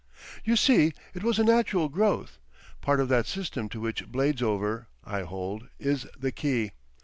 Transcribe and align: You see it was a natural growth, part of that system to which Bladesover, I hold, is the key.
You 0.43 0.55
see 0.55 0.93
it 1.13 1.21
was 1.21 1.37
a 1.37 1.43
natural 1.43 1.87
growth, 1.87 2.39
part 2.81 2.99
of 2.99 3.07
that 3.09 3.27
system 3.27 3.69
to 3.69 3.79
which 3.79 4.07
Bladesover, 4.11 4.87
I 5.03 5.21
hold, 5.21 5.67
is 5.77 6.07
the 6.17 6.31
key. 6.31 6.71